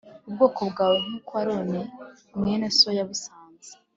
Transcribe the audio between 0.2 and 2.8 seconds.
ubwoko bwawe nk uko Aroni mwene